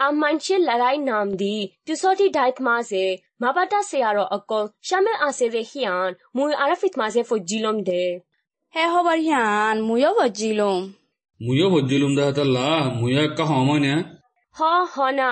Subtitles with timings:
[0.00, 1.54] খবর হইবা লা আয়েশা আম মানছে লড়াই নাম দি
[1.86, 3.06] তুসটি ডাইত মাঝে
[3.40, 8.04] মাবাটা সে আরো অকল শামে আসে দে হিয়ান মুই আরাফিত মাঝে ফজিলম দে
[8.74, 10.82] হে খবর হিয়ান মুয়ো বজিলুম
[11.40, 12.68] মুয়ো ভজ্জিলুম দাহাতাল্লা
[13.00, 13.94] মুয়ো একটা সময় নে
[14.56, 14.62] হ
[14.94, 15.30] হ না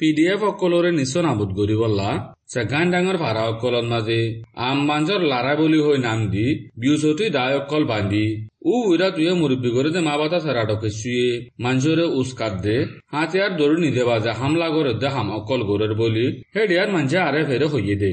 [0.00, 2.08] পিডিএফ অকলরে নিশ্চয় নাবুদ গরিবল্লা
[2.49, 4.19] চেগান ডাঙৰ ভাড়া অকলত মাজে।
[4.67, 6.45] আম বাঞ্জৰ লাৰা বুলি হৈ নাম দি
[6.81, 8.25] বিউচতি দায় অকল বান্ধি।
[8.71, 11.27] উ উইরা তুয়ে মুরব্বী করে দে মা বাতা সারাটকে শুয়ে
[11.63, 12.77] মানুষরে উস্কাত দে
[13.13, 17.67] হাতিয়ার দৌড় নিদে বাজে, হামলা করে দে হাম অকল গোরের বলি। হেডিয়ার মানুষে আরে ফেরে
[17.73, 18.11] হইয়ে দে।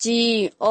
[0.00, 0.20] জি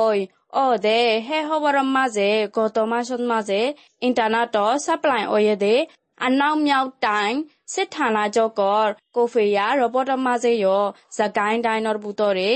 [0.05, 0.19] ওই
[0.63, 3.61] ও দে, হে খবরের মাঝে গত মাসত মাঝে
[4.07, 5.75] ইন্টারনেট সাপ্লাই ওয়ে দে।
[6.23, 7.35] আর নাও মিয়াও টাইম
[7.73, 10.79] সে থানা জগর কোফিয়া রবটের মাঝে ইয়
[11.17, 12.49] জাগাইন ডাইনর বুতরে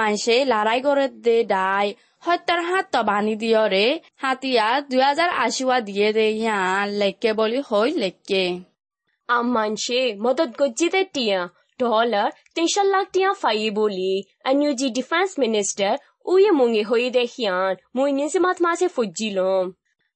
[0.00, 1.86] মানসে লড়াই করে দে ডাই
[2.22, 6.58] হত্যার হাত তবানি দিয় রে হাতিয়া দুই হাজার আশিওয়া দিয়ে দে ইয়া
[7.00, 8.44] লেকে বলি হই লেকে।
[9.28, 11.40] আম মানছে মদত গজ্জি দে টিয়া।
[11.80, 14.12] ডলার তিনশো লাখ টিয়া ফাই বলি।
[14.44, 15.92] এনইউজি ডিফেন্স মিনিস্টার
[16.26, 19.64] উয়ে মুঙ্গে হই দে হিয়ান মুই নিজিমাত মাঝে ফজিলম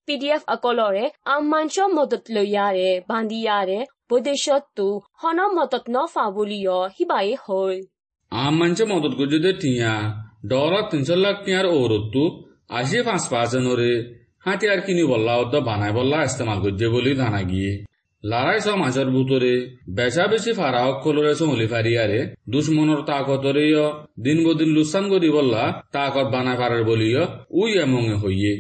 [0.09, 1.05] পিডিএফ অকলরে
[1.43, 3.79] মানছ মদত লইয়ারে বান্দিয়ারে
[4.11, 4.87] বদেশত্তু
[5.21, 7.77] হন মদত ন ফাবুলিয় হিবাই হই
[8.35, 9.93] আম মানুষে মদত করছে দে টিয়া
[10.47, 12.23] ডলার তিনশো লাখ টিয়ার ওরত্তু
[12.71, 13.93] আশি পাঁচ পাঁচজনরে
[14.45, 17.73] হাতিয়ার কিনি বললা অত বানাই বললা ইস্তেমাল করছে বলি জানা গিয়ে
[18.25, 19.53] লড়াই সব মাছের বুতরে
[19.89, 22.21] বেচা বেশি ফারা অকলরে চমলি ফারিয়ারে
[22.53, 23.65] দুশ্মনের তাকতরে
[24.23, 28.53] দিন বদিন লুসান করি বললা তাকত বানাই পারার বলিও উই এমঙে হইয়ে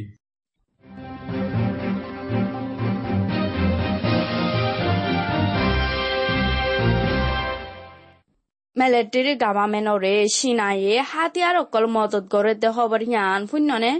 [8.76, 13.92] মিলিটারি গভর্নমেন্টরে সিনাইয়ে হাতিয়ার অকল মদত করে দে খবর হিয়ান শূন্যনে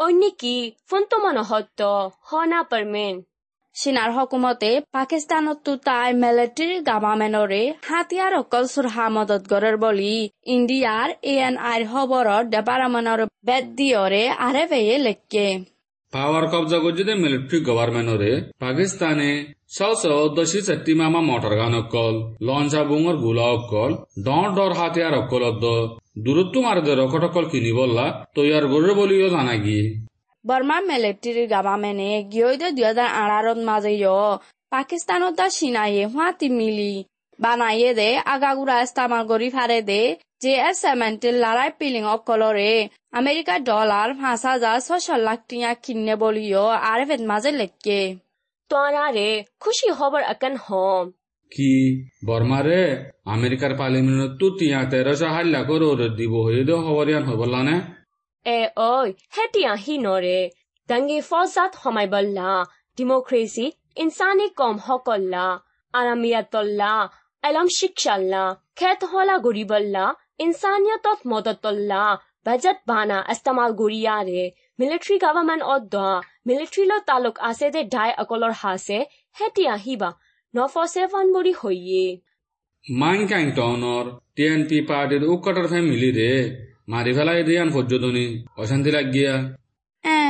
[0.00, 0.56] ওই নাকি
[0.88, 1.80] ফোন তো মনে হত
[2.20, 3.14] হ না পারমেন
[3.76, 10.14] চীনাৰ হকুমতে পাকিস্তানতো তাই মিলিটাৰী গভৰ্ণমেণ্টৰে হাতিয়াৰ অকল চুৰহা মদত গৰৰ বুলি
[10.54, 15.46] ইণ্ডিয়াৰ এ এন আইৰ খবৰৰ ডেপাৰ্টমেণ্টৰ বেদ দিয়ৰে আৰে বেয়ে লেকে
[16.12, 19.30] পাওয়ার কবজা করছে মিলিটারি গভর্নমেন্টরে পাকিস্তানে
[21.20, 23.90] মোটর গান অকল লঞ্চা বুঙরগুলা অকল
[24.26, 25.42] ডর ডর হাতিয়ার অকল
[26.24, 29.84] দূরত্ব মারে দে রকট অকল কিনি বললা তৈয়ার গরে বলিও জানা গিয়ে
[30.44, 33.92] বৰ্মা মিলিটাৰী গভৰ্ণমেণ্টে গিয়ৈদে দুই হাজাৰ আঠাৰত মাজে
[34.72, 36.92] পাকিস্তানত দা চিনাইয়ে হুৱাতি মিলি
[37.38, 40.02] বানাইয়ে দে আগাগুৰা ইস্তামাল কৰি ফাৰে দে
[40.40, 42.68] জে এছ ছেভেণ্টিন লৰাই পিলিং অকলৰে
[43.18, 48.00] আমেৰিকা ডলাৰ পাঁচ হাজাৰ ছয়শো লাখ টিয়া কিনে বলিও আৰ এফ মাজে লেকে
[48.70, 49.28] তোয়ারে
[49.62, 51.04] খুশি হবার আকান হম
[51.52, 51.72] কি
[52.26, 52.80] বর্মারে
[53.34, 55.28] আমেরিকার পার্লিমেন্ট তু তিয়া তেরোশো
[55.68, 57.76] করে ওরে দিব হয়ে দে খবরিয়ান হবলা নে
[58.46, 58.58] এ
[58.88, 60.40] ওই হেটিয়া হি নরে
[60.88, 62.50] দাঙ্গে ফসাত হমাই বল্লা
[62.98, 63.66] ডেমোক্রেসি
[64.02, 65.46] ইনসানি কম হকল্লা
[65.94, 66.92] আরামিয়াতল্লা
[67.44, 68.44] এলম শিক্ষাল্লা
[68.78, 70.04] খেত হলা গরিবল্লা
[70.40, 72.04] ইনসানিয়তত মদতল্লা
[72.46, 74.42] বাজেট বানা ইস্তেমাল গরিয়ারে
[74.78, 76.08] মিলিটারি গভর্নমেন্ট অদ্দা
[76.46, 78.98] মিলিটারি লো তালুক আছে দে ডাই অকলর হাসে
[79.36, 80.10] হেটিয়া হিবা
[80.54, 82.04] নফসেফান বড়ি হইয়ে
[82.84, 83.48] মাইন কাইন
[84.36, 86.32] টিএনপি পার্টির উকটার ফ্যামিলি রে
[86.90, 88.26] মারি ফেলাই দিয়ান ফজ্জদনি
[88.56, 89.34] অশান্তি লাগিয়া
[90.04, 90.20] এ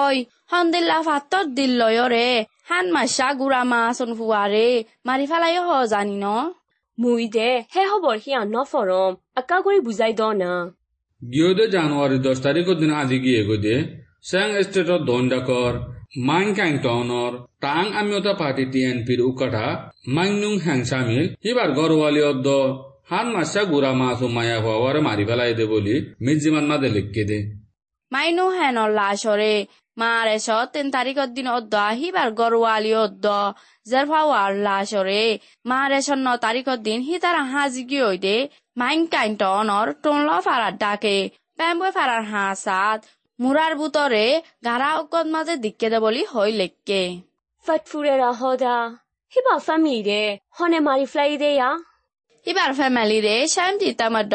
[0.00, 0.16] ওই
[0.52, 1.80] হন্দিল্লা ফাতত দিল
[2.12, 2.28] রে
[2.68, 4.68] হান মাসা গুড়া মাছন ফুয়ারে
[5.06, 6.26] মাৰি ফেলাই হ জানি ন
[6.98, 10.52] মুই দে হে হবর হিয়া নফরম আকা করে বুঝাই দ না।
[11.22, 13.76] গিয়ে দে জানুয়ারি দশ তারিখের দিন আজি গিয়ে গো দে
[14.28, 15.72] স্যাং স্টেটর দণ্ডাকর
[16.28, 17.32] মাইন কাইন টাউনর
[17.64, 19.66] টাং আমিওতা পার্টি টিএনপির উকাটা
[20.16, 22.46] মাইনুং হ্যাংসামিল হিবার গরওয়ালি অদ্দ
[23.10, 25.94] হান মাসা গুড়া মাছ মায়া হওয়ার মারি ফেলাই দে বলি
[26.24, 27.38] মির্জিমান মাদে লিখকে দে।
[28.12, 29.54] মাইনো হেনৰ লাশৰে
[30.00, 33.26] মাৰে ছ তিন তাৰিখৰ দিন অদ্দ আহিবাৰ গৰুৱালি অদ্দ।
[33.86, 35.24] জেৰফাৱাৰ লাশৰে
[35.70, 38.36] মাৰে ছ ন তাৰিখৰ দিন সি তাৰ হাজি কি হৈ দে
[38.80, 41.16] মাইন কাইন টনৰ টনল ফাৰাৰ ডাকে।
[41.58, 42.98] পেম্বৈ ফাৰাৰ হাঁচাত
[43.38, 44.26] মূৰাৰ বুটৰে
[44.66, 47.02] গাৰা অকত মাজে দিকে দে বুলি হৈ লেকে
[47.64, 48.76] ফটফুরেরা হদা
[49.32, 50.22] হিবা ফ্যামিলি
[50.56, 51.68] হনে মারি ফ্লাই দেয়া
[52.46, 54.34] সিবাৰ ফেমিলিৰে চাইম তিতামদ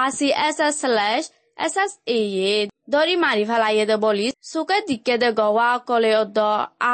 [0.00, 1.24] আৰ চি এছ এছ শ্লেছ
[1.58, 2.54] এছ এছ এ।
[2.92, 6.38] দরি মারি ফেলাইয়ে দে বলি সুকে দিকে দে গওয়া কলে অদ্দ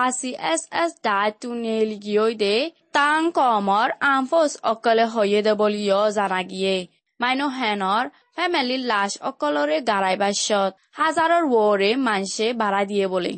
[0.04, 2.56] RCSS ডাই তুনেল গিয়ে দে
[2.92, 6.76] তাং কমর আনফোস অকলে হয়ে দে বলিও জানা গিয়ে
[7.20, 8.04] মাইনো হেনর
[8.34, 13.32] ফ্যামিলির লাশ অকলরে গাড়াই বাসত হাজারর ওরে মানসে ভাড়া দিয়ে বলে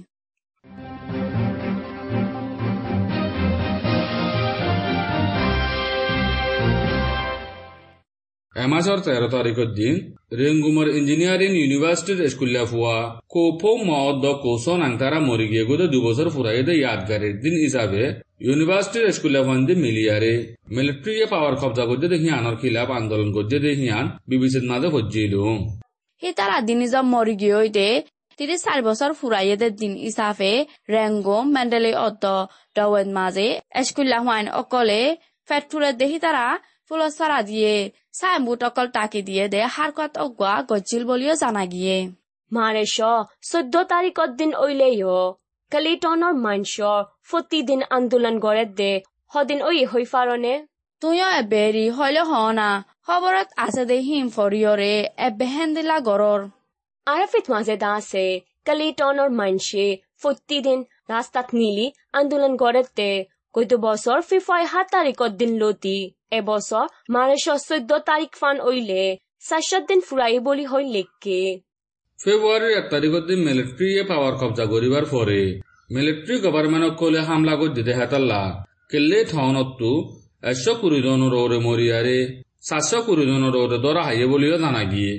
[9.79, 9.95] দিন
[10.41, 12.97] রেঙ্গুমর ইঞ্জিনিয়ারিং ইউনিভার্সিটির স্কুলে ফুয়া।
[13.33, 18.03] কোফো মদ কোসো নাংতারা মরি গিয়ে গোদে দুবছর ফুরাইদে ইয়াদগারের দিন হিসাবে
[18.47, 20.33] ইউনিভার্সিটির স্কুলে ফন্দি মিলিয়ারে।
[20.77, 25.59] মিলিটারি পাওয়ার কবজা করতে দেখি আনর খিলাফ আন্দোলন করতে দেখি আন বিবিসির মাঝে হজ্জিলুম
[26.23, 27.91] হি তারা দিনিজম মরি গিয়ে
[28.39, 30.53] তিরিশ চাৰি বছৰ ফুৰাইয়ে দে দিন হিচাপে
[30.95, 32.25] ৰেংগো মেণ্ডেলে অদ্দ
[32.77, 33.49] ডৱেন মাজে
[33.87, 35.03] স্কুল হোৱাইন অকলে
[35.49, 36.47] ফেটফুলে দেহি তারা
[37.19, 37.75] চাৰা দিয়ে
[38.15, 41.97] চাই মুঠ অকল তাকে দিয়ে দে হাড় কত গোৱা গজিল বুলিও জানা গিয়ে।
[42.53, 42.99] মাৰে শ
[43.51, 44.97] চৈধ্য তাৰিখৰ দিন ঐলেই
[45.73, 46.75] কালিটনৰ মাংস
[47.29, 48.93] ফটি দিন আন্দোলন গড়ে দে।
[49.33, 50.55] সদিন ঐ হৈ পাৰনে?
[51.03, 52.69] তুইও এবেৰি হলে হ না।
[53.07, 54.95] খবৰত আছে দে হিম ফৰিয়ৰে
[55.29, 56.41] এবেহেন দিলা গড়ৰ
[57.07, 58.25] আৰফিত মাজে দা আছে।
[58.67, 59.87] কালিটনৰ মাংসে
[60.23, 60.79] ফটি দিন
[61.13, 61.87] ৰাস্তাত নিলি
[62.19, 63.13] আন্দোলন গড়ে দে।
[63.55, 65.99] কইতো বছর ফিফাই সাত তারিখত দিন লতি।
[66.39, 69.03] এবছর মারেশ চৈধ্য তারিখ ফান ওইলে
[69.49, 71.41] চারশত দিন ফুরাই বলি হই লেখকে।
[72.19, 75.41] ফেব্রুয়ারির এক তারিখের দিন মিলিটারি পাওয়ার কবজা করিবার পরে
[75.95, 78.43] মিলিটারি গভর্নমেন্ট কলে হামলা করে দিতে হেতাল্লা।
[78.91, 79.91] কেলে ঠাউনতো
[80.51, 82.19] একশো কুড়ি জনের ওরে মরিয়ারে
[82.69, 85.15] সাতশো কুড়ি জনের ওরে দরা হাইয়ে বলিও জানা গিয়ে।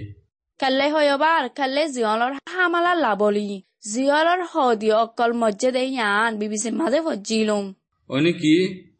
[0.59, 3.49] কালে হয়বাৰ কালে জিয়লৰ হামালা লাবলি
[3.91, 7.65] জিয়লৰ সদি অকল মজ্জে দে ইয়ান বিবিচি মাজে ফজিলুম
[8.11, 8.55] অনি কি?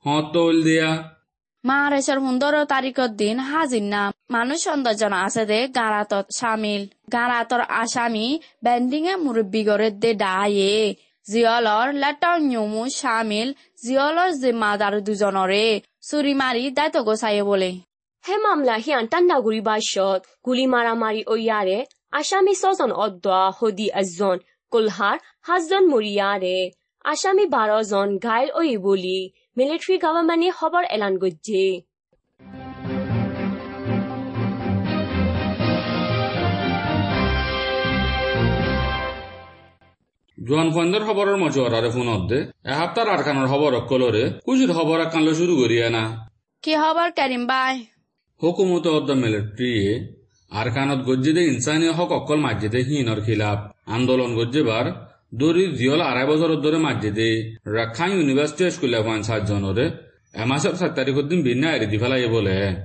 [0.05, 0.89] হত তৈল দিয়া।
[1.63, 4.01] মাহারেশ্বর সুন্দর তারিখৰ দিন হাজিনা
[4.35, 6.81] মানুষ সৌন্দৰ্যন আছে দে গাৰাতত চামিল
[7.13, 8.27] গাৰাতৰ আসামি
[8.65, 10.73] বেণ্ডিঙে মুৰব্বী গৰে দে ডায়ে
[11.25, 13.49] জিয়লৰ লেটৰ নিয়মো চামিল
[13.83, 15.65] জিয়লৰ জিম্মাদাৰ দুজনৰে
[16.07, 17.71] চুৰি মাৰি দায়িত্ব গোচায়ে বোলে।
[18.23, 21.79] হে মামলা হিয়ান টান্ডাগুড়ি বাসত। গুলি মারামারি ওইয়ারে
[22.17, 24.37] আসামি ছজন অদ্দা হদি একজন
[24.71, 26.57] কুলহার সাতজন মরিয়ারে
[27.05, 29.17] আসামি বারো জন ঘাইল ওই বলি
[29.57, 31.61] মিলিটারি গভর্নমেন্টে খবর এলান করছে
[40.37, 45.87] জোয়ান ফন্দর খবরের মজুয়ারে ফোনত দে এসপ্তাহ আটখানোর খবর অকলরে কুচির খবর একানলে শুরু করিয়া
[45.89, 46.03] না
[46.63, 47.75] কি খবৰ কেৰিম বাই?
[48.41, 49.87] হুকুমত অদ্দ মিলিটাৰিয়ে
[50.51, 54.85] আৰকানত গজ্জিদে ইনসানি হক অকল মাজ্জিদে হিনৰ খিলাফ আন্দোলন গজ্জিবাৰ
[55.35, 57.29] দরি জিয়ল আড়াই বছর ধরে মাজ্জিদে
[57.65, 59.85] রাখাং ইউনিভার্সিটি স্কুলে ফান সাতজনরে
[60.33, 62.75] এমাসের সাত তারিখের দিন ভিন্ন এরি দি ফেলাই বলে।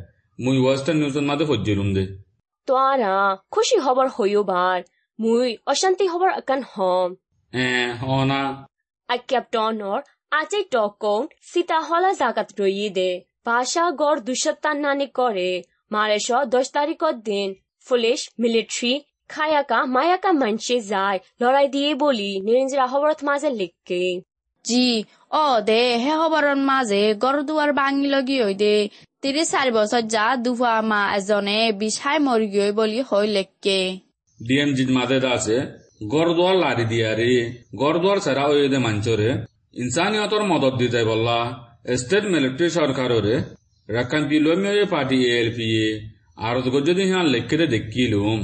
[0.40, 2.22] মুই ওয়েস্টার্ন নিউজের মাঝে ফজ্জিলুম দে। তো
[2.66, 4.82] তোয়ারা খুশি খবর হইবার
[5.20, 7.14] মুই অশান্তি খবর আকান হম।
[7.52, 8.69] এ হনা।
[9.08, 10.00] আক্যাপ্টনর
[10.31, 13.10] আচে টকন সীতা হলা জাগাত রইয়ে দে।
[13.46, 17.54] ভাষা গড় দুশতান্নানি করে মারেশ দশ তারিখত দিন
[17.88, 18.92] পুলিশ মিলিটারি
[19.31, 24.02] খায়াকা মায়াকা মানসে যায় লড়াই দিয়ে বলি নিরঞ্জরা খবরত মাঝে লিখকে
[24.64, 24.87] জি
[25.34, 28.75] অ দে হে খবৰৰ মাজে গড় দুৱাৰ ভাঙি লগি হৈ দে
[29.23, 33.78] ত্ৰিশ চাৰি বছৰ যা দুফা মা এজনে বিষাই মৰি গৈ বুলি হৈ লেখকে
[34.40, 35.56] ডিএমজির মাঝে আছে
[36.06, 37.33] গড়দুয়ার লারি দিয়া রে
[37.80, 39.30] গড়দুয়ার ছাড়া ওই দে মাঞ্চরে
[39.76, 41.38] ইনসানিয়তর মদত দিতে বললা
[41.97, 43.35] স্টেট মিলিটারি সরকাররে
[43.88, 45.68] রাখান পিলোমিয় পার্টি এএলপি
[46.38, 46.56] আর
[46.88, 48.38] যদি হিয়ান লেখকে দেখিলুম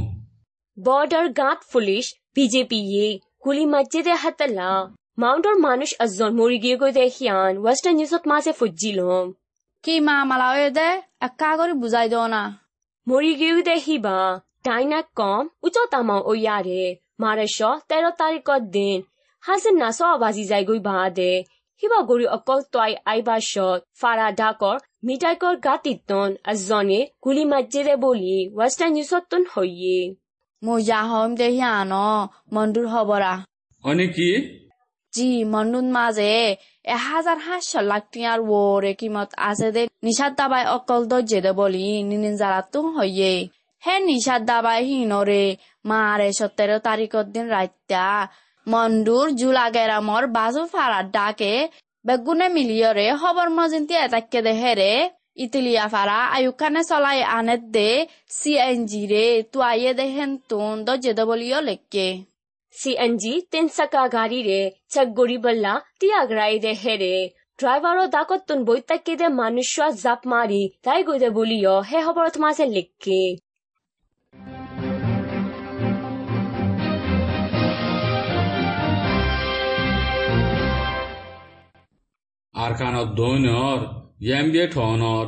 [0.79, 2.05] বর্ডার গাঁত পুলিশ
[2.37, 3.09] বিজেপি ইয়ে
[3.45, 4.71] গুলি মসজিদে হাতলা।
[5.21, 9.27] মাউন্টর মানুষ একজন মরি গিয়ে গৈ দেখিয়ান ওয়েস্টার্ন নিউজত মাঝে ফুজিলম।
[9.85, 10.89] কি মা মালা হৈ দে
[11.27, 12.43] একা কৰি বুজাই দিওঁ না।
[13.07, 14.19] মরি গিয়ে দেখিবা
[14.67, 16.85] ডাইনাক কম উচ্চ তামাও ওয়ারে
[17.23, 18.99] মারেশ তেরো তারিখত দিন।
[19.43, 21.33] হাসিন না সব বাজি যাই গই বা দে
[21.83, 24.77] হিবা গরি অকল তয় আইবাসত ফারা ডাকর
[25.07, 29.43] মিটাইকর গাতিতন একজনে গুলি মসজিদে বলি ওয়েস্টার্ন নিউজত তুন
[30.63, 31.93] হইয়ে মোৰ যা হম দে সিয়ান
[32.55, 33.33] মন্দুৰ হবৰা
[33.85, 34.29] অনেকি
[35.13, 36.35] জি মন্দুৰ মাজে
[36.89, 42.35] এহাজাৰ সাতশ লাখ টিয়াৰ ওৰে কিমত আছে দে নিচাত দাবাই অকল দৰ্জে দে বলি নিনিন
[42.37, 43.33] জাৰাতো হয়ে
[43.83, 45.45] হে নিচাত দাবাই হিনৰে
[45.85, 48.07] মাৰে সত্তৰ তাৰিখৰ দিন ৰাত্যা
[48.67, 51.53] মন্দুৰ জোলা গেৰামৰ বাজু ফাৰাত ডাকে
[52.05, 59.95] বেগুনে মিলিয়ৰে খবৰ মজিন্তি এটাকে দেহেৰে ইতিলিয়া Itiliafara, ayukane solai anet de, si enjire, tuaye
[59.95, 62.27] de gentun, do yedobolio leke.
[62.71, 64.61] Si enji, ten saka gari re,
[64.91, 67.33] chak goriballa, tiagrai de here.
[67.59, 69.73] ড্রাইভারও দাকত্তন বৈতাকে দে মানুষ
[70.05, 73.21] জাপ মারি তাই গইতে বলিও হে হবর তোমাসে লিখকে
[82.55, 83.79] আর কানত দৈনর
[84.23, 85.27] ইয়াম্বিয়ে ঠনর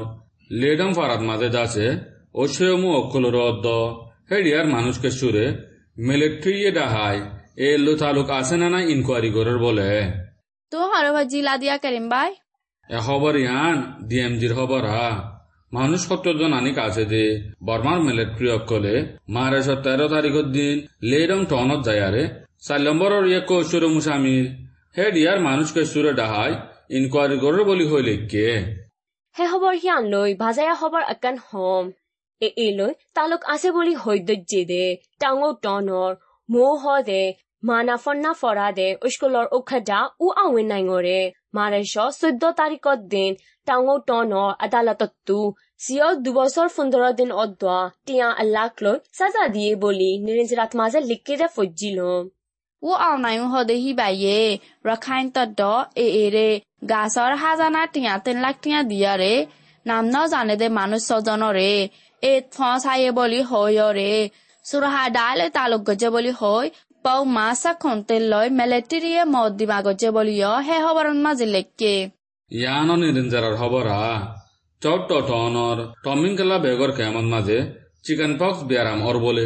[0.53, 1.89] লেডম ফারাত মাঝে দাসে
[2.35, 3.67] ও সেমু অক্ষলর অদ্দ
[4.31, 5.47] হেডিয়ার মানুষকে সুরে
[5.99, 7.17] মিলিট্রি ডাহাই
[7.61, 9.89] এ লো তালুক আছে না না ইনকোয়ারি করার বলে
[10.73, 12.31] তো হর জিলা দিয়া করিম ভাই
[12.91, 13.77] এ খবর ইয়ান
[14.09, 15.09] ডিএমজির খবর হা
[15.73, 17.23] মানুষ সত্তর জন আনিক আছে যে
[17.63, 18.95] বর্মার মিলিট্রি অকলে
[19.35, 20.77] মারেশর তেরো তারিখের দিন
[21.11, 22.25] লেডম টনত যায় আরে
[22.63, 24.47] চার নম্বরের ইয়ে কৌশর মুসামির
[24.97, 26.53] হেড ইয়ার মানুষকে সুরে ডাহাই
[26.91, 28.49] ইনকোয়ারি করার বলি হইলে কে
[29.37, 31.87] হে খবৰ সিয়ান লৈ ভাজায়া খবৰ আকান হম।
[32.43, 34.85] এ লৈ তালুক আছে বুলি হৈদৰ্যে দে
[35.23, 36.13] টাঙো টনৰ
[36.49, 37.23] মৌ হ দে
[37.63, 41.19] মানা ফন্না ফৰা দে স্কুলৰ উখাদা উ আৱেন নাইঙৰে।
[41.57, 45.41] মাৰেছ চৈধ্য তাৰিখত দিন টাঙো টনৰ আদালততো
[45.81, 51.47] চিয়ক দুবছৰ পোন্ধৰ দিন অদোৱা তিয়া আল্লাক লৈ চাজা দিয়ে বুলি নিৰঞ্জৰাত মাজে লিখি দে
[51.57, 52.23] ফজ্জি লম।
[52.88, 54.40] ဦးအောင်နိုင်ဦးဟော်တဲ့ဟိပါယေ
[54.88, 56.54] ရခိုင်တတ်တော့အေအေတဲ့
[56.92, 59.40] ဂါဆောရဟာဇာနာတင်ရတင်လက်တင်ရဒီရတဲ့
[59.88, 61.74] နမ်နောဇာနေတဲ့မနုစောဇနောရဲ
[62.24, 64.14] အေဖောဆိုင်ဘလီဟောရရဲ
[64.68, 66.60] ဆူရဟာဒါလေတာလုကကြဘလီဟော
[67.06, 71.96] ပေါမာစခွန်တဲလမလက်တီရီမောဒီမာကကြဘလီယဟဲဟောဘရန်မဇလက်ကေ
[72.52, 74.12] ইয়ানো নিরঞ্জারার খবর হা
[74.82, 77.58] চট্ট টনর টমিংকেলা বেগর কেমন মাঝে
[78.06, 79.46] চিকেন পক্স বিয়ারাম ওর বলে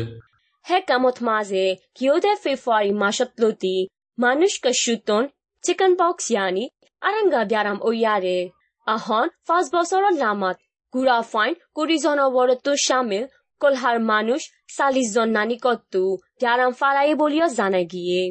[0.67, 1.65] হে কামত মাঝে
[1.97, 3.77] কিয়দে ফেব্ৰুৱাৰী মাসত লতি
[4.19, 5.23] মানুষ কশুতন
[5.65, 6.65] চিকেন পক্স ইয়ানি
[7.03, 8.39] আৰংগা ব্যাৰাম ওয়ারে
[8.87, 10.57] আহন পাঁচ বছৰৰ লামাত
[10.95, 13.25] গুড়া ফাইন কুড়ি জনবরতো সামিল
[13.61, 14.41] কলহার মানুষ
[14.75, 16.03] চাল্লিশ জন নানিকতো
[16.41, 18.23] ব্যারাম ফারাই বলিও জানা গিয়ে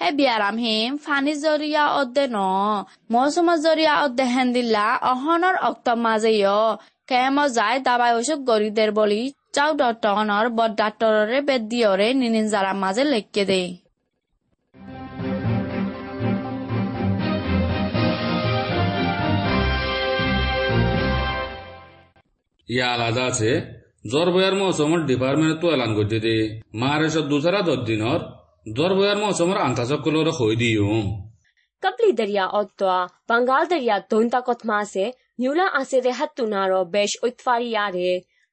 [0.00, 2.38] হে বিয়ারাম হিম ফানি জরিয়া অদ্দে ন
[3.12, 6.32] মৌসুম জরিয়া অদ্দে হেন্দিল্লা অহনৰ অক্ত মাজে
[7.08, 9.22] কেম যায় দাবাই অসুখ গরিদের বলি
[9.58, 13.62] চাউ ডটনৰ বদ ডাক্তৰৰে বেদ দিয়ৰে নিনিন জাৰাম মাজে লেখকে দে।
[22.68, 23.50] ইয়া আলাদা আছে
[24.10, 26.36] জ্বর বয়ার মৌসুমের ডিপার্টমেন্ট তো এলান করতে দে।
[26.74, 28.20] মার এসব দুসারা দশ দিনর
[28.76, 30.90] জ্বর বয়ার মৌসুমের আন্তাচকলরে হই দিও।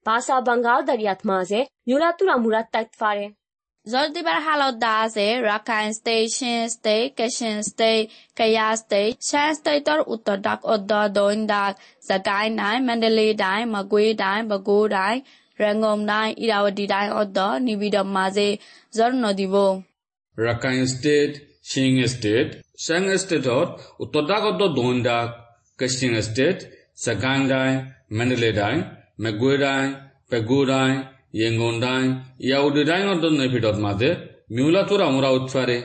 [0.05, 3.33] Basa Bengal Daryat Maze Yula Turamura Taitfare.
[3.87, 10.41] Zoldibar Halo Daze Rakhine State, Shin State, Kashin State, Kaya State, Shan State or Uttar
[10.41, 15.23] Dak Odda Doin Dak, Sakai Nai, Mandalay Dai, Magui Dai, Bago Dai,
[15.59, 18.59] Rangom Dai, Irawadi Dai Odda, Nibida Maze,
[18.91, 19.83] Zor Nodibo.
[20.37, 25.35] Rakhine State, Shin State, Shan State or Uttar Dak Odda Doin Dak,
[25.79, 29.89] Kashin State, Sakai Dai, Mandalay Dai, မကွေးတိုင်း
[30.29, 30.95] ပဲခူးတိုင်း
[31.39, 32.09] ရန်ကုန်တိုင်း
[32.49, 34.15] ရာဝတီတိုင်းတို့နေပြည်တော်မှာတဲ့
[34.55, 35.77] မြူလာထူရာမူရာဥချွာရဲ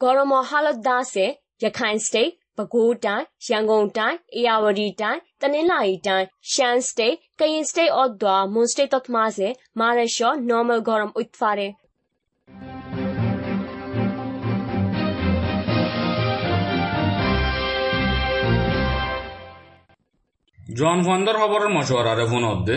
[0.00, 1.26] ဂေါ်ရမဟာလဒါစေ
[1.62, 11.68] ရခိုင်စတိတ်ပဲခူးတိုင်းရန်ကုန်တိုင်းအေရဝတီတိုင်းတနင်္လာရီတိုင်းရှမ်းစတိတ်ကရင်စတိတ်အော့ဒွာမွန်စတိတ်တို့မှာစေမာရရှောနော်မယ်ဂေါ်ရမဥချွာရဲ
[20.78, 22.76] জন ফন্দর খবরের মশওয়ারারে phone অদ্দে।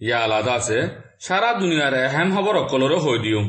[0.00, 0.78] ইয়া আলাদা আছে।
[1.20, 3.40] সারা দুনিয়ার এহেম খবর অকলরে হই দিও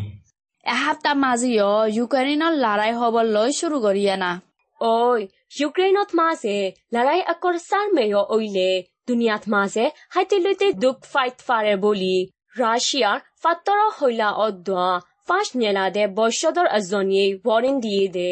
[0.65, 4.41] এসপ্তাহ মাজিও ইউক্ৰেইনৰ লৰাই হবলৈ শুরু করিয়ে না।
[4.81, 5.27] ওই
[5.59, 6.57] ইউক্রেইনত মাঝে
[6.93, 8.69] লড়াই আকর সার মেয় ওইলে
[9.07, 12.17] দুনিয়াত মাঝে হাইতে লইতে দুঃখ ফাইট ফারে বলি।
[12.57, 18.31] রাশিয়ার ফাত্তর হইলা অদ্দা ফাঁস নেলা দে বৈশ্যদর এজনীয়ে ওয়ারেন দিয়ে দে।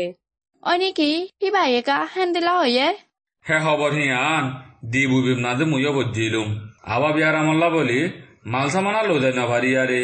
[0.69, 1.11] ওই নাকি?
[1.39, 2.87] কিবা একা হেন্দিলা হয়ে
[3.45, 6.49] হে খবর হিয়ান। দি বুবিম নাদে মুইও বজিলুম
[6.87, 7.99] আবা বিয়ার আমল্লা বলি
[8.45, 10.01] মালসামানা লো যায় না আরে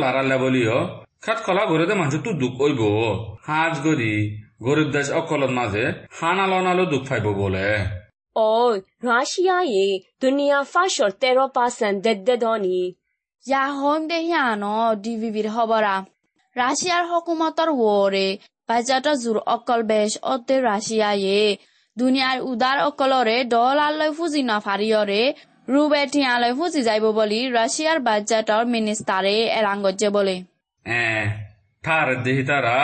[0.00, 0.78] লারালে বলিও
[1.24, 2.82] খাত কলা ঘরে মানুষ তো দুঃখ হইব
[3.46, 4.14] হাজ গরি
[4.64, 5.84] গরিব দেশ অকলত মাঝে
[6.16, 7.68] হানালো নালো দুঃখ পাইব বলে
[8.36, 9.86] ওই রাশিয়ায়ে
[10.22, 12.80] দুনিয়া ফাঁসর তেরো পার্সেন্ট দেদ্দে দনি
[13.44, 15.94] ইয়া হোম দেহিয়ানো ডিভিবির হবরা
[16.56, 18.28] রাশিয়ার হকুমতর ওরে
[18.68, 21.40] বাজাটা জোর অকল বেশ অতে রাশিয়ায়ে
[22.00, 25.22] দুনিয়ার উদার অকলরে ডলারলৈ ফুজি নাফারিয়রে
[25.72, 30.36] রুবে টিয়ালৈ ফুজি যাইব বলি রাশিয়ার বাজাটর মিনিস্টারে এরাঙ্গজে বলে।
[30.86, 31.04] এ
[31.84, 32.76] ঠারের দেহি তারা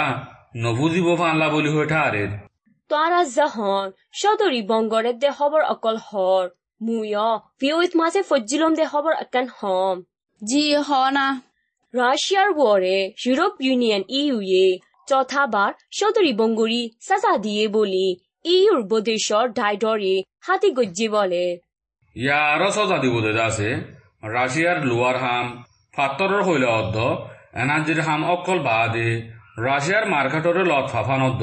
[0.64, 2.30] নবুজিব ফানলা বলি হয়ে ঠারের
[2.90, 3.86] তারা জাহন
[4.20, 6.44] সদরি বঙ্গরে দে খবর অকল হর
[6.80, 7.18] মুয়
[7.60, 9.96] ভিউইত মাঝে ফজ্জিলম দে খবর আকান হম।
[10.42, 11.26] জি হ না।
[11.94, 14.66] রাশিয়ার ওয়ারে ইউরোপ ইউনিয়ন ইউ এ
[15.08, 18.06] চৌথাবার সদরি বঙ্গুরি সাজা দিয়ে বলি
[18.54, 20.14] ইউর বদেশর ডাইডরে
[20.46, 21.44] হাতি গজ্জি বলে।
[22.16, 23.68] ইয়া আরও সজা দিব দে আছে
[24.34, 25.46] রাশিয়ার লোয়ার হাম
[25.94, 26.96] ফাত্তরের হইলে অর্ধ
[27.62, 29.10] এনার্জির হাম অকল বাদে
[29.66, 31.42] রাশিয়ার মার্কেটরে লত ফাফান অর্ধ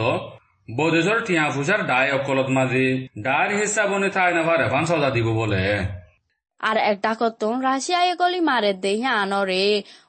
[0.68, 2.86] বদেশর টিয়া ফুসার ডাই অকলত মাঝে
[3.26, 5.64] ডার হিসাবনে ঠাই নাভার এফান সজা দিব বলে।
[6.60, 9.66] আর একটা কতন রাশিয়ায় গলি মারে দেহি আনরে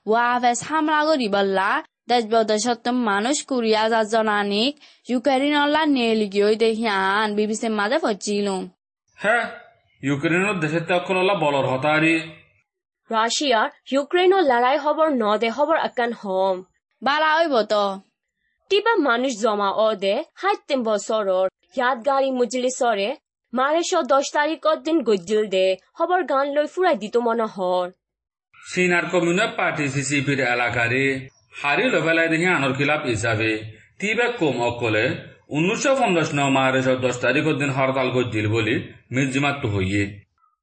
[0.06, 1.68] ওয়াভেস হামলা করি বললা
[2.08, 4.72] দেশ বদেশত মানুষ কুরিয়া জাজনানিক
[5.10, 6.86] ইউক্রেনলা নেলিগিয়ে দেহি
[7.20, 8.62] আন বিবিসির মাঝে পচিলুম
[9.18, 9.44] হ্যাঁ
[10.02, 12.14] ইউক্রেনের দেশের অকললা বলর হতারি।
[13.10, 16.56] রাশিয়ার ইউক্রেনৰ লড়াই হবৰ ন দে হবৰ আকান হম।
[17.02, 17.84] বালা হইব তো
[18.70, 21.46] টিবা মানুষ জমা অ দে হাইতেম বছৰৰ।
[21.76, 23.08] ইয়াদগাৰী মুজলিছৰে
[23.52, 25.66] মাৰেশ দশ তাৰিখত দিন গজ্জিল দে
[25.98, 27.86] হবৰ গান লৈ ফুৰাই দিত মনোহৰ।
[28.54, 31.04] সিনার কমিউনিস্ট পার্টি সিসিপির এলাকারে
[31.54, 33.50] হারি লবেলায় দেখি আনর খিলাপ হিসাবে
[34.00, 35.04] তিবে কম অকলে
[35.56, 38.74] উনিশশো পঞ্চাশ ন মার্চ দশ তারিখের দিন হরতাল করছিল বলি
[39.14, 40.04] মির্জিমাত হইয়ে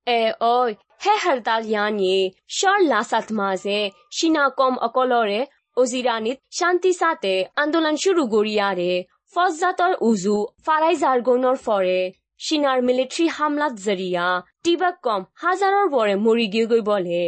[0.08, 0.22] এ
[0.52, 0.58] ঐ
[1.04, 2.16] হে হৰতাল ইয়ানি
[2.58, 3.80] শ্বর লাসাত মাজে,
[4.18, 5.40] সিনা কম অকলৰে,
[5.78, 7.34] অজিৰাণীত শান্তি সাথে
[7.64, 8.92] আন্দোলন শুরু গড়িয়ারে
[9.34, 12.00] ফজাতৰ উজু, ফাৰাই জারগোনৰ ফৰে,
[12.46, 14.26] সিনাৰ মিলিটাৰী হামলাত জৰিয়া
[14.64, 17.22] টিবা কম হাজাৰৰ বৰে মৰি গিয়ে গৈ বলে।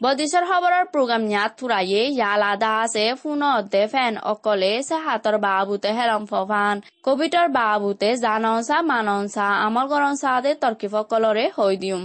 [0.00, 6.82] বদিশৰ খবৰৰ প্ৰগ্ৰাম নিয়াত ফুৰায়ে ইয়ালা দাসে ফোনত দে ফেন অকলে চেহাতৰ বাবুতে হেলম ফান
[7.06, 12.00] কবিতৰ বাবুতে জানঞ্চা মাননচা আমল গৰঞ্চা দে তৰ্কীফকলৰে হৈ দিওঁ।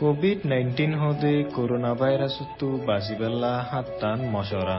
[0.00, 4.78] কোভিড নাইন্টিন হতে করোনা ভাইরাস তো বাসিবেলা হাতান মশরা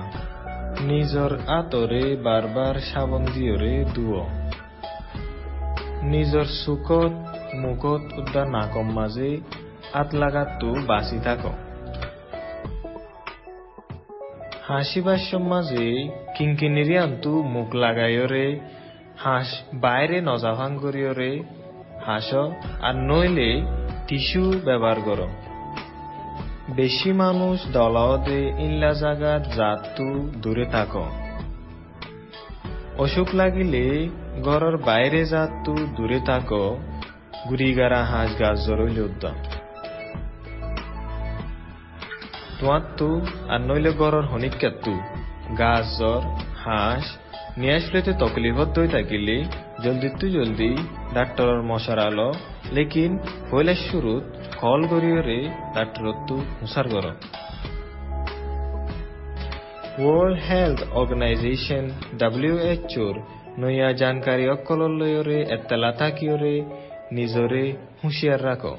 [0.89, 4.23] নিজর আতরে বারবার সাবন দিয়রে দুও
[6.11, 7.13] নিজৰ সুখত
[7.61, 9.31] মুখত উদ্দা নাকম মাঝে
[10.01, 11.43] আত লাগাতো বাঁচি থাক।
[14.67, 15.85] হাসিবার মাঝে
[16.37, 18.59] কিঙ্কিনিরি আনতু মুখ লাগাইরে
[19.17, 21.31] হাঁস বাইরে নজাভাং করিয়রে
[22.05, 22.29] হাস
[22.81, 23.49] আর নইলে
[24.07, 25.19] টিস্যু ব্যবহার কর
[26.75, 30.93] বেশি মানুষ দলাওদে ইল্লা জাগাত জাতু দূরে থাক।
[32.97, 33.83] অসুখ লাগিলে
[34.43, 36.49] ঘরের বাইরে জাতু দূরে থাক।
[37.49, 39.35] গুড়িগারা হাঁস গাছ জরইলে উদ্যম
[42.65, 44.93] তোয়াত্তু আর নইলে গরর হনিকাত্তু
[45.57, 46.21] গাছ জ্বর
[46.63, 47.05] হাঁস,
[47.57, 49.43] নিয়ে আসলেতে তকলিফত দই থাকিলে।
[49.83, 50.71] জলদি তু জলদি,
[51.13, 52.33] ডাক্তরর মশার আলো।
[52.71, 53.17] লেকিন
[53.51, 54.23] পয়লা শুরুত
[54.61, 57.05] কল গরিয়রে ডাক্তরত্তু হুসার গর।
[59.97, 63.15] ওয়ার্ল্ড হেলথ অর্গানাইজেশন ডাব্লিউএচওর
[63.57, 66.55] নয়া জানকারী অকলর লয়রে এত্তালা থাকিয়রে,
[67.11, 67.63] নিজরে
[68.03, 68.77] হুঁশিয়ার রাখো।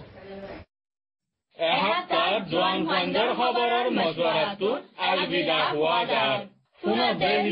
[2.47, 4.69] এসপ্তাহ জোৱান ফাণ্ডৰ খবৰৰ মজুৱাৰাটো
[5.07, 6.45] আলবিদা হোৱা যাৰ
[6.83, 7.43] পুনৰ দেশ